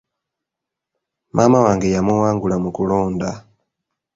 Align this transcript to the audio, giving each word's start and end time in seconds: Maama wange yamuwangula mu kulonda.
Maama 1.35 1.59
wange 1.65 1.87
yamuwangula 1.95 2.55
mu 2.63 2.69
kulonda. 2.75 3.29